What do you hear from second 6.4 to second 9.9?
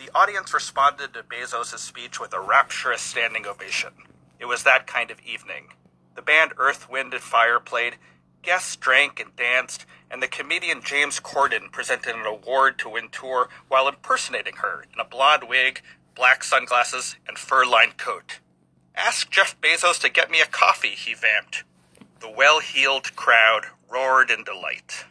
Earth, Wind, and Fire played, guests drank and danced,